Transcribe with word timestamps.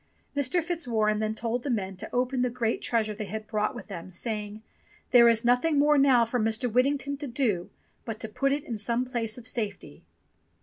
Mr. 0.35 0.63
Fitzwarren 0.63 1.19
then 1.19 1.35
told 1.35 1.61
the 1.61 1.69
men 1.69 1.95
to 1.95 2.09
open 2.11 2.41
the 2.41 2.49
great 2.49 2.81
treasure 2.81 3.13
they 3.13 3.25
had 3.25 3.45
brought 3.45 3.75
with 3.75 3.85
them, 3.85 4.09
saying, 4.09 4.63
"There 5.11 5.29
is 5.29 5.45
nothing 5.45 5.77
more 5.77 5.99
now 5.99 6.25
for 6.25 6.39
Mr. 6.39 6.67
Whittington 6.73 7.17
to 7.17 7.27
do 7.27 7.69
but 8.03 8.19
to 8.21 8.27
put 8.27 8.51
it 8.51 8.63
in 8.63 8.79
some 8.79 9.05
place 9.05 9.37
of 9.37 9.45
safety." 9.47 10.01